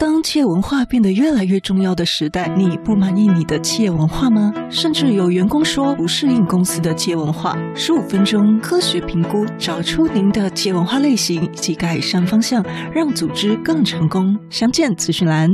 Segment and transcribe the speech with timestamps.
[0.00, 4.50] 当企业文化变得越来越重要的时代，你不满意你的企业文化吗？
[4.70, 7.54] 甚至有员工说不适应公司的企业文化。
[7.74, 14.34] 十五分钟科学评估，找出您的企业文化类型以及改善方向，让组织更成功。
[14.48, 15.50] 详见资讯栏。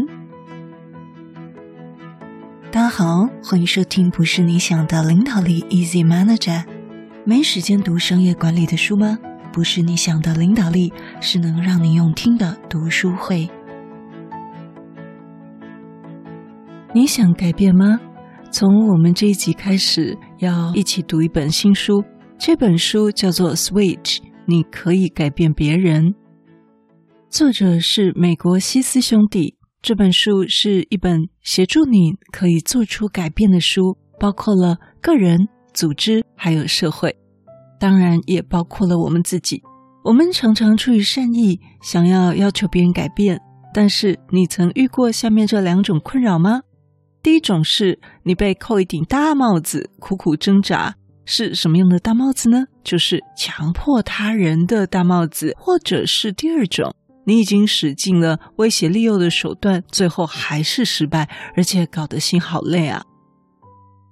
[2.70, 6.62] 大家好，欢迎收听《不是你想的领导力》，Easy Manager。
[7.24, 9.18] 没时间读商业管理的书吗？
[9.52, 13.50] 不是你想的领导力，是能让你用听的读书会。
[16.96, 18.00] 你想改变吗？
[18.50, 22.02] 从我们这一集开始，要一起读一本新书。
[22.38, 26.14] 这本书叫做《Switch》，你可以改变别人。
[27.28, 29.58] 作者是美国西斯兄弟。
[29.82, 37.14] 这本书是一本协助你可以做出改变的书，包括了个人、组织还有社会，
[37.78, 39.62] 当然也包括了我们自己。
[40.02, 43.38] 我们常常出于善意，想要要求别人改变，
[43.74, 46.62] 但是你曾遇过下面这两种困扰吗？
[47.26, 52.66] 第一种是你被扣一顶大帽子，苦苦挣扎，是什么样的大帽子呢？
[52.84, 63.02] 就是强迫他人的大帽子，或者是第二种，你已经使尽了威胁利诱的手段，最后还是失败，而且搞得心好累啊！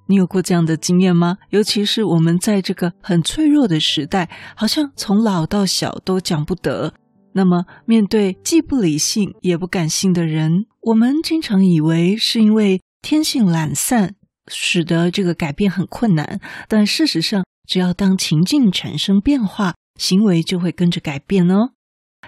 [0.09, 1.37] 你有过这样的经验吗？
[1.51, 6.92] 尤其是我们在这个很脆弱的时代，好像从老到小都讲不得。
[7.33, 14.15] 那么，面对既不理性也不感性的人，我们经常以为是因为天性懒散，
[14.49, 16.41] 使得这个改变很困难。
[16.67, 21.73] 但事实上，只要当情境产生变化，行为就会跟着改变哦。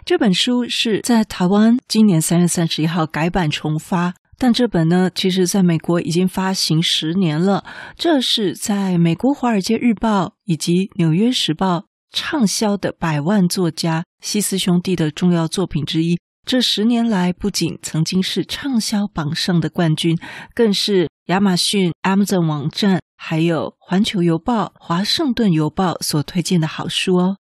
[0.05, 7.65] 这本书是在台湾今年三月三十一号改版重发，但这本呢，其实在美国已经发行十年了。
[7.97, 11.79] 这是在美国《华尔街日报》以及《纽约时报》
[12.13, 16.19] 畅销的百万作家西斯兄弟的重要作品之一。
[16.47, 20.16] 这十年来，不仅曾经是畅销榜上的冠军，
[20.55, 27.39] 更是亚马逊 Amazon 网站，还有环球邮报、华盛顿邮报所推荐的好书哦。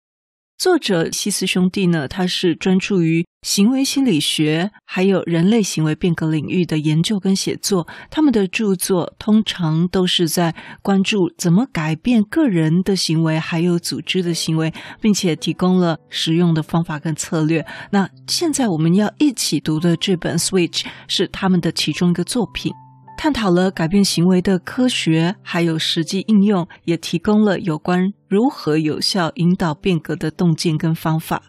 [0.59, 7.87] 作者西斯兄弟呢，他是专注于行为心理学，还有人类行为变革领域的研究跟写作。
[8.11, 10.53] 他们的著作通常都是在
[10.83, 17.65] 关注怎么改变个人的行为，还有组织的行为，并且提供了实用的方法跟策略。
[17.93, 22.73] 那现在我们要一起读的这本《Switch》是他们的其中一个作品。
[23.19, 31.43] 探讨了改变行为的科学，还有实际应用，也提供了有关如何有效引导变革的洞见跟方法。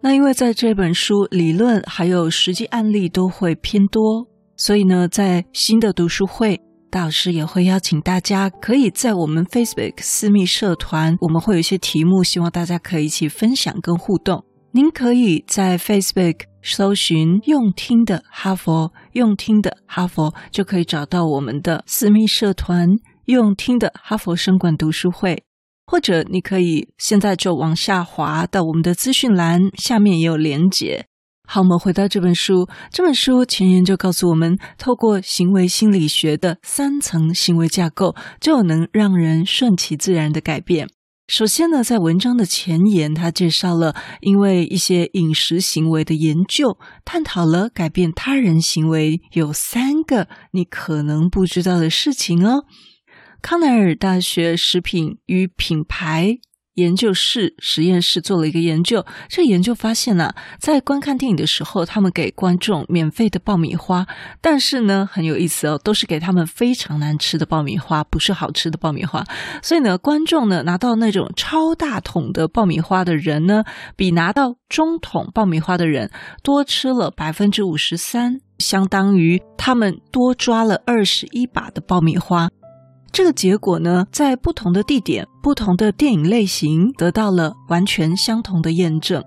[0.00, 6.60] 那因为在这本书理论还有实际案例都会偏多，所以呢，在新的读书会，
[6.90, 14.44] 大老师也会邀请大家可以在我们 Facebook 私密社团，我们会有一些题目，希望大家可以一起分享跟互动。
[14.70, 22.86] 您可以在 Facebook 搜寻“用听的哈佛”，用听的哈佛就可以找到我们的私密社团
[23.24, 25.42] “用听的哈佛生管读书会”，
[25.86, 31.06] 或者你可以现在就往下滑到我们的资讯栏，下面也有连结。
[31.48, 40.88] 好，我们回到这本书，这本书前言就告诉我们，透过行为心理学的三层行为架构，就能让人顺其自然的改变。
[41.28, 52.64] 首先呢，在文章的前言，他介绍了因为一些饮食行为的研究，探讨了改变他人行为有三个你可能不知道的事情哦。
[53.42, 56.38] 康奈尔大学食品与品牌
[56.76, 64.06] 研究室实验室做了一个研究，这研究发现啊，在观看电影的时候，他们给观众免费的爆米花，
[64.42, 69.24] 但是呢，很有意思哦，都是给他们非常难吃的爆米花，不是好吃的爆米花。
[69.62, 73.64] 所以呢，观众呢拿到那种超大桶的爆米花的人呢，
[73.96, 76.10] 比拿到中桶爆米花的人
[76.42, 82.50] 多吃了百分之五十三，相当于他们多抓了二十一把的爆米花。
[83.16, 89.24] 这个结果呢，在不同的地点、不同的电影类型得到了完全相同的验证。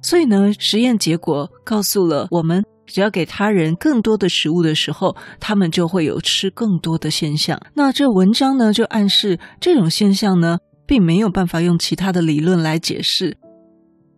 [0.00, 7.60] 所以呢，实验结果告诉了我们，只要给他人更多的食物的时候，他们就会有吃更多的现象。
[7.74, 13.36] 那这文章呢，就暗示这种现象呢，并没有办法用其他的理论来解释。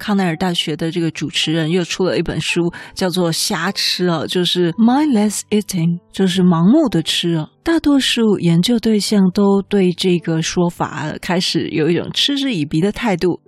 [0.00, 7.50] 康奈尔大学的这个主持人又出了一本书，叫做“瞎吃”啊，就是 mindless eating，就是盲目的吃啊。
[7.62, 13.40] 大多数研究对象都对这个说法开始有一种嗤之以鼻的态度，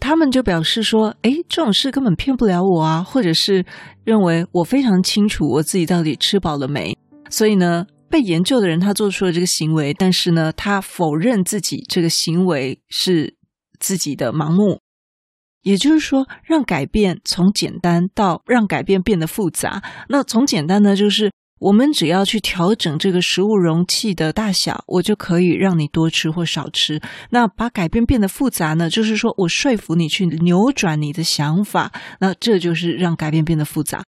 [0.00, 3.64] 他们就表示说：“诶，这种事根本骗不了我啊，或者是
[4.04, 6.98] 认为我非常清楚我自己到底吃饱了没。”
[7.30, 13.36] 所以呢，被研究的人他做出了这个行为，但是呢，他否认自己这个行为是
[13.78, 14.80] 自己的盲目。
[15.62, 19.82] 也就是说，让改变从简单到让改变变得复杂。
[20.08, 21.30] 那从简单呢，就是
[21.60, 27.00] 我们只要去调整这个食物容器的大小，我就可以让你多吃或少吃。
[27.30, 34.02] 那把改变变得复杂呢，就是说我说服你去扭转你的想法，那这就是让改变变得复杂。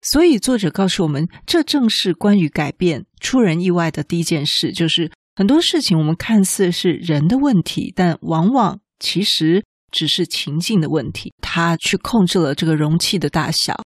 [0.00, 9.62] 所以作者告诉我们，这正是关于改变出人意外的第一件事，就是很多事情我们看似是人的问题，但往往其实。
[9.90, 13.80] 只是情境的问题，他去控制了这个容器的大小。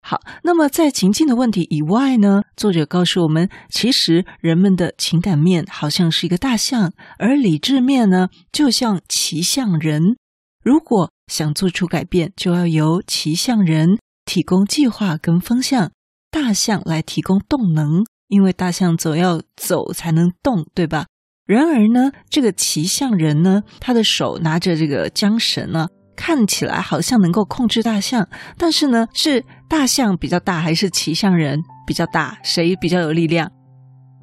[0.00, 10.16] 好，那么在情境的问题以外呢，作者告诉我们，其实人们的情感面好像是一个大象，而理智面呢，就像骑象人。
[10.62, 15.90] 如果想做出改变，就要由骑象人提供计划跟方向，
[16.30, 21.06] 大象来提供动能，因为大象总要走才能动，对吧？
[21.48, 28.28] 然而呢，这个骑象人呢，他的手拿着这个缰绳呢，看起来好像能够控制大象，
[28.58, 32.36] 但是呢，是大象比较大，还是骑象人比较大？
[32.42, 33.50] 谁比较有力量？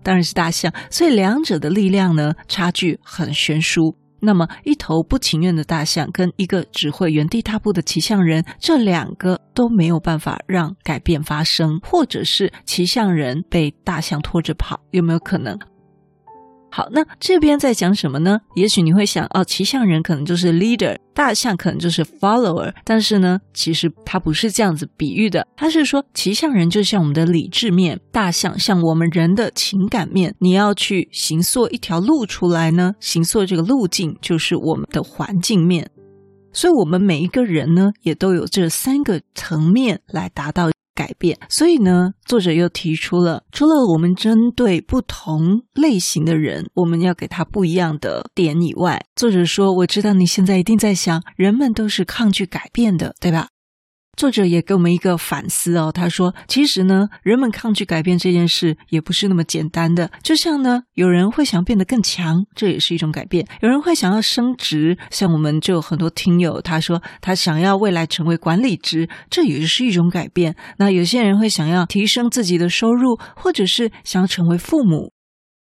[0.04, 0.72] 当然是大象。
[0.92, 3.98] 所以两者的力量呢，差距很悬殊。
[4.22, 15.58] 那么，一头不情愿的大象跟一个只会原地踏步的骑象人，这两个都没有办法让改变发生，或者是骑象人被大象拖着跑，有没有可能？
[16.76, 18.38] 好，那这边在讲什么呢？
[18.56, 22.74] 也许你会想，哦，骑象人可能就是 leader，大象可能就是 follower。
[22.84, 25.48] 但是呢，其实它不是这样子比喻的。
[25.56, 30.36] 它是说，骑象人就像我们的理智面，大象像我们人的情感面。
[30.40, 35.90] 你要去行塑一条路出来呢，行塑这个路径就是我们的环境面。
[36.52, 40.70] 所以，我们每一个人呢，也都有这三个层面来达到。
[40.96, 53.50] 改变，所以呢，作者又提出了，除了我们针对不同类型的人，我们要给他不一样的点以外，作者说，我知道你现在一定在想，人们都是抗拒改变的，对吧？
[54.16, 60.10] 作者也给我们一个反思哦，他说：“其实呢，人们抗拒改变这件事也不是那么简单的。
[60.24, 70.56] 就像呢，有人会想变得更强，这也是一种改变；有人会想要升职，像我们就很多听友，他说他想要未来成为管理职，这也是一种改变。
[70.78, 75.12] 那有些人会想要提升自己的收入，或者是想要成为父母，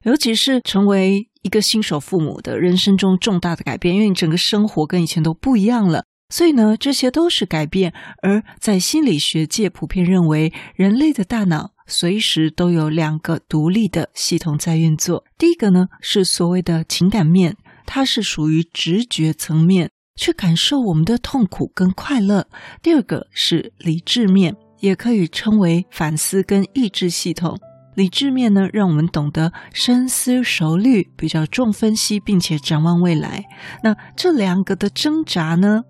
[0.06, 7.94] 尤其是成为一个新手父母的人生中重大的改变，因为你整个生活跟以前都不一样了。”所以呢，这些都是改变。
[8.24, 15.24] 而在心理学界普遍认为，人类的大脑随时都有两个独立的系统在运作。
[15.38, 17.56] 第一个呢，是所谓的情感面，
[17.86, 22.48] 它是属于直觉层面，去感受我们的痛苦跟快乐。
[22.82, 27.60] 第二个是理智面，也可以称为反思跟意志系统。
[27.94, 33.46] 理智面呢，让我们懂得深思熟虑，比较重分析，并且展望未来。
[33.84, 35.84] 那这两个的挣扎呢？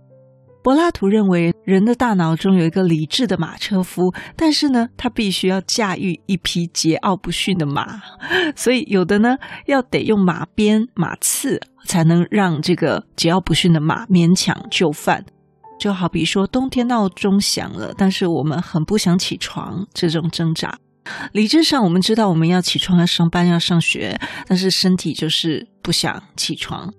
[0.65, 8.01] 柏拉图认为，人的大脑中有一个理智的马车夫，但是呢，他必须要驾驭一匹桀骜不驯的马，
[8.55, 15.23] 所以有的呢，要得用马鞭、马刺，才能让这个桀骜不驯的马勉强就范。
[15.79, 20.79] 就好比说，冬天闹钟响了，但是我们很不想起床，这种挣扎。
[21.31, 26.91] 理智上，我们知道我们要起床、要上班、要上学，但是身体就是不想起床。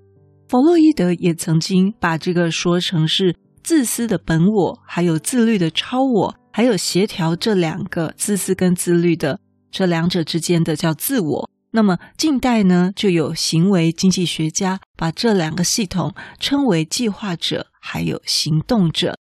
[0.49, 3.35] 弗洛伊德也曾经把这个说成是。
[3.67, 9.41] 自私的本我，还有自律的超我，还有协调这两个自私跟自律的
[9.73, 11.51] 这两者之间的叫自我。
[11.73, 19.19] 那么近代呢，就有行为经济学家把这两个系统称为计划者，还有行动者。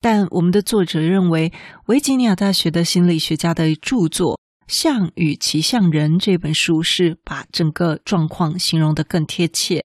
[0.00, 1.52] 但我们的作者认为，
[1.86, 4.38] 维吉尼亚大学的心理学家的著作
[4.72, 9.82] 《象与骑象人》这本书是把整个状况形容得更贴切。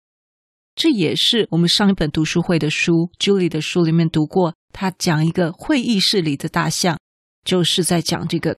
[0.78, 4.54] 这也是我们上一本读书会的书，Julie 的书里面读过。
[4.72, 7.00] 他讲一个会议室里的大象，
[7.44, 8.56] 就是在讲这个。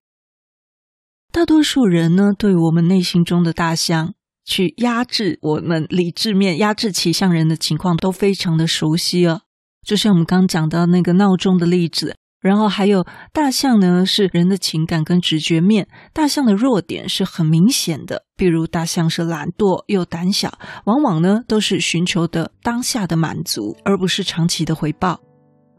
[1.32, 9.44] 大多数人呢，对我们内心中的大象去压制我们理智面、压制骑象人的情况，都非常的熟悉哦。
[9.88, 12.18] 就像我们刚讲到那个闹钟的例子。
[12.42, 15.88] 然后还有大象呢，是人的情感跟直觉面。
[16.14, 25.20] 大象的弱点是很明显的，比如大象是懒惰又胆小，往往呢都是寻求的当下的满足，而不是长期的回报。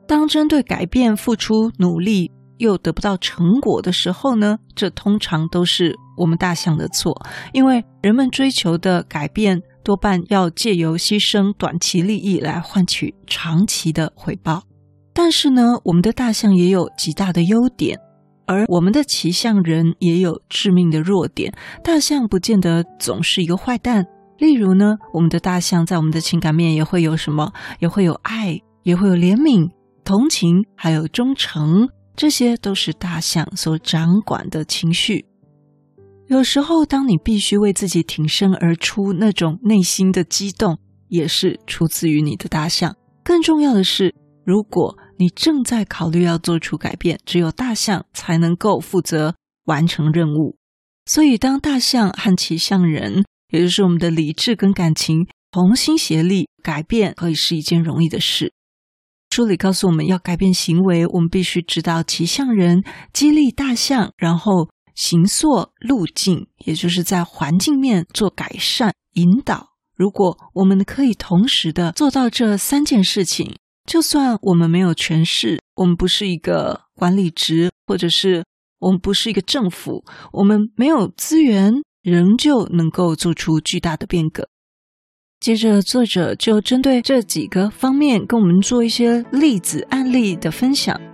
[0.06, 14.64] 当针对改变付出努力又得不到成果的时候呢，这通常都是我们大象的错，因为人们追求的改变多半要借由牺牲短期利益来换取长期的回报。
[15.22, 17.98] 但是呢，我们的大象也有极大的优点，
[18.46, 21.52] 而我们的骑象人也有致命的弱点。
[21.84, 24.06] 大象不见得总是一个坏蛋，
[24.38, 27.52] 例如呢，我们的大象在我们的情感面也会有什么？
[27.80, 29.68] 也会有爱，也会有怜悯、
[30.04, 35.26] 同情，还有忠诚，这些都是大象所掌管的情绪。
[36.28, 42.96] 有时候，当你必须为自己挺身而出，那种内心的激动，也是出自于你的大象。
[43.22, 44.14] 更重要的是，
[44.46, 49.36] 如果你正在考虑要做出改变，只有大象才能够负责
[49.66, 50.56] 完成任务。
[51.04, 53.22] 所以，当大象和骑象人，
[53.52, 58.52] 也就是我们的理智跟感情同心协力，改变可以是一件容易的事。
[59.30, 64.70] 书里告诉我们要改变行为，我们必须知道骑象人激励大象，然后。
[64.96, 69.68] 行塑路径，也就是在环境面做改善引导。
[69.96, 73.56] 如果我们可以同时的做到这三件事情，
[73.90, 78.44] 就算我们没有权势，我们不是一个管理职，或者是
[78.78, 84.48] 我们不是一个政府，我们没有资源，仍旧能够做出巨大的变革。
[85.40, 91.09] 接着，作者就针对这几个方面跟我们做一些例子案例的分享。